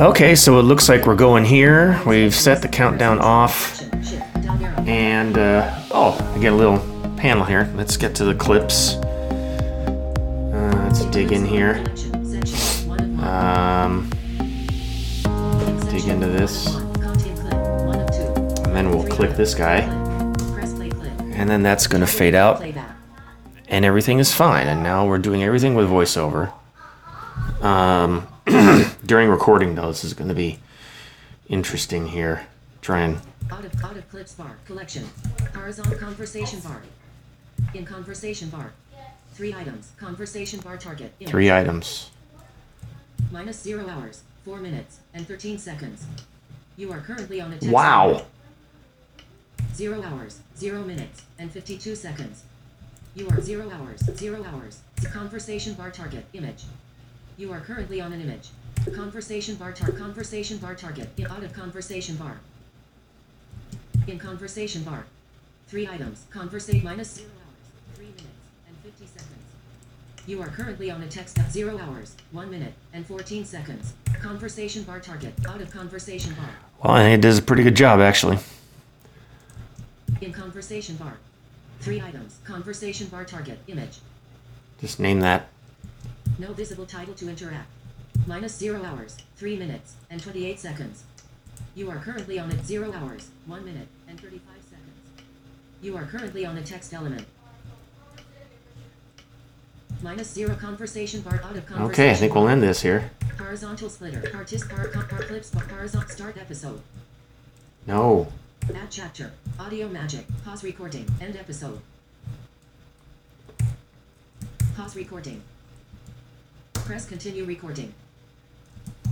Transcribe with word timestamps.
Okay, 0.00 0.36
so 0.36 0.60
it 0.60 0.62
looks 0.62 0.88
like 0.88 1.06
we're 1.06 1.16
going 1.16 1.44
here. 1.44 2.00
We've 2.06 2.32
set 2.32 2.62
the 2.62 2.68
countdown 2.68 3.18
off. 3.18 3.82
And, 4.86 5.36
uh, 5.36 5.74
oh, 5.90 6.16
I 6.36 6.38
get 6.38 6.52
a 6.52 6.56
little 6.56 6.78
panel 7.16 7.44
here. 7.44 7.68
Let's 7.74 7.96
get 7.96 8.14
to 8.14 8.24
the 8.24 8.34
clips. 8.36 8.94
Uh, 8.94 10.84
let's 10.84 11.04
dig 11.06 11.32
in 11.32 11.44
here. 11.44 11.84
Um, 13.20 14.08
dig 15.90 16.06
into 16.06 16.28
this. 16.28 16.76
and 16.76 18.76
then 18.76 18.90
we'll 18.90 19.08
click 19.08 19.32
this 19.32 19.52
guy. 19.52 19.78
And 21.32 21.50
then 21.50 21.64
that's 21.64 21.88
going 21.88 22.02
to 22.02 22.06
fade 22.06 22.36
out. 22.36 22.64
And 23.66 23.84
everything 23.84 24.20
is 24.20 24.32
fine. 24.32 24.68
And 24.68 24.84
now 24.84 25.08
we're 25.08 25.18
doing 25.18 25.42
everything 25.42 25.74
with 25.74 25.88
voiceover. 25.88 26.52
Um, 27.60 28.26
during 29.06 29.28
recording, 29.28 29.74
though, 29.74 29.88
this 29.88 30.04
is 30.04 30.14
going 30.14 30.28
to 30.28 30.34
be 30.34 30.58
interesting 31.48 32.06
here. 32.08 32.46
Try 32.82 33.00
and 33.00 33.18
Out 33.50 33.64
of, 33.64 33.84
out 33.84 33.96
of 33.96 34.08
clips 34.08 34.34
bar. 34.34 34.56
Collection. 34.66 35.04
Horizontal 35.54 35.96
conversation 35.98 36.60
bar. 36.60 36.82
In 37.74 37.84
conversation 37.84 38.48
bar. 38.50 38.72
Three 39.34 39.54
items. 39.54 39.92
Conversation 39.98 40.60
bar 40.60 40.76
target. 40.76 41.12
Image. 41.20 41.30
three 41.30 41.50
items. 41.50 42.10
Minus 43.30 43.60
zero 43.60 43.88
hours, 43.88 44.22
four 44.44 44.58
minutes, 44.58 45.00
and 45.12 45.26
13 45.26 45.58
seconds. 45.58 46.06
You 46.76 46.92
are 46.92 47.00
currently 47.00 47.40
on 47.40 47.50
a 47.52 47.54
text 47.58 47.68
Wow. 47.68 48.22
Zero 49.74 50.02
hours, 50.02 50.40
zero 50.56 50.82
minutes, 50.84 51.22
and 51.38 51.50
52 51.50 51.94
seconds. 51.94 52.44
You 53.14 53.28
are 53.28 53.40
zero 53.40 53.70
hours, 53.70 54.00
zero 54.16 54.44
hours. 54.44 54.80
Conversation 55.12 55.74
bar 55.74 55.90
target, 55.90 56.24
image. 56.32 56.64
You 57.38 57.52
are 57.52 57.60
currently 57.60 58.00
on 58.00 58.12
an 58.12 58.20
image. 58.20 58.48
Conversation 58.96 59.54
bar 59.54 59.72
tar 59.72 59.92
conversation 59.92 60.58
bar 60.58 60.74
target. 60.74 61.08
Out 61.30 61.44
of 61.44 61.52
conversation 61.52 62.16
bar. 62.16 62.40
In 64.08 64.18
conversation 64.18 64.82
bar. 64.82 65.06
Three 65.68 65.86
items. 65.86 66.26
Conversate 66.30 66.82
minus 66.82 67.14
zero 67.14 67.28
hours, 67.28 67.94
three 67.94 68.06
minutes, 68.06 68.26
and 68.66 68.76
50 68.78 69.06
seconds. 69.06 69.38
You 70.26 70.42
are 70.42 70.48
currently 70.48 70.90
on 70.90 71.00
a 71.02 71.06
text 71.06 71.38
at 71.38 71.52
zero 71.52 71.78
hours, 71.78 72.16
one 72.32 72.50
minute, 72.50 72.74
and 72.92 73.06
14 73.06 73.44
seconds. 73.44 73.92
Conversation 74.20 74.82
bar 74.82 74.98
target. 74.98 75.32
Out 75.46 75.60
of 75.60 75.70
conversation 75.70 76.34
bar. 76.34 76.50
Well, 76.82 76.96
and 76.96 77.12
it 77.12 77.20
does 77.20 77.38
a 77.38 77.42
pretty 77.42 77.62
good 77.62 77.76
job, 77.76 78.00
actually. 78.00 78.38
In 80.20 80.32
conversation 80.32 80.96
bar. 80.96 81.18
Three 81.78 82.00
items. 82.00 82.38
Conversation 82.44 83.06
bar 83.06 83.24
target. 83.24 83.60
Image. 83.68 83.98
Just 84.80 84.98
name 84.98 85.20
that. 85.20 85.48
No 86.38 86.52
visible 86.52 86.86
title 86.86 87.14
to 87.14 87.28
interact. 87.28 87.68
Minus 88.26 88.56
zero 88.56 88.84
hours, 88.84 89.16
three 89.36 89.56
minutes, 89.56 89.94
and 90.08 90.22
28 90.22 90.60
seconds. 90.60 91.02
You 91.74 91.90
are 91.90 91.96
currently 91.96 92.38
on 92.38 92.50
it 92.52 92.64
zero 92.64 92.92
hours, 92.92 93.28
one 93.46 93.64
minute, 93.64 93.88
and 94.08 94.20
35 94.20 94.40
seconds. 94.70 95.24
You 95.82 95.96
are 95.96 96.04
currently 96.04 96.46
on 96.46 96.56
a 96.56 96.62
text 96.62 96.94
element. 96.94 97.26
Minus 100.00 100.30
zero 100.30 100.54
conversation 100.54 101.22
bar 101.22 101.40
out 101.42 101.56
of 101.56 101.66
conversation. 101.66 101.90
Okay, 101.90 102.10
I 102.10 102.14
think 102.14 102.34
we'll 102.34 102.48
end 102.48 102.62
this 102.62 102.82
here. 102.82 103.10
Horizontal 103.36 103.88
splitter. 103.88 104.30
Artist 104.32 104.68
bar, 104.68 104.88
bar, 104.88 105.06
bar 105.10 105.22
clips 105.22 105.50
bar 105.50 105.64
horizontal 105.64 106.08
start 106.10 106.36
episode. 106.36 106.80
No. 107.86 108.28
Add 108.72 108.90
chapter. 108.90 109.32
Audio 109.58 109.88
magic. 109.88 110.24
Pause 110.44 110.64
recording. 110.64 111.06
End 111.20 111.36
episode. 111.36 111.80
Pause 114.76 114.96
recording. 114.96 115.42
Press 116.88 117.04
continue 117.04 117.44
recording. 117.44 117.92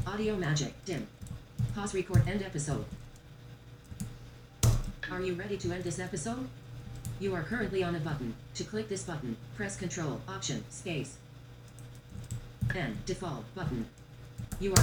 Audio 0.06 0.34
magic. 0.34 0.72
Dim. 0.86 1.06
Pause 1.74 1.92
record. 1.96 2.26
End 2.26 2.42
episode. 2.42 2.86
Are 5.10 5.20
you 5.20 5.34
ready 5.34 5.58
to 5.58 5.70
end 5.70 5.84
this 5.84 5.98
episode? 5.98 6.48
You 7.20 7.34
are 7.34 7.42
currently 7.42 7.84
on 7.84 7.94
a 7.94 8.00
button. 8.00 8.32
To 8.54 8.64
click 8.64 8.88
this 8.88 9.02
button, 9.02 9.36
press 9.56 9.76
Control, 9.76 10.22
Option, 10.26 10.64
Space. 10.70 11.18
End. 12.70 12.96
Default 13.04 13.44
button. 13.54 13.84
You 14.58 14.72
are 14.72 14.82